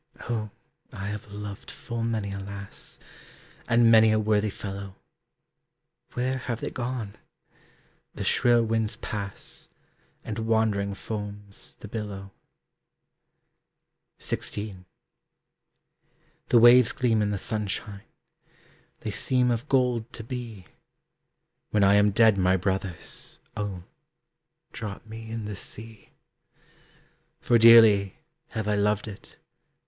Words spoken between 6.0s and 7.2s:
Where have they gone?